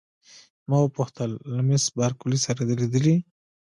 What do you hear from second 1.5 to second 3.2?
له مس بارکلي سره دي لیدلي؟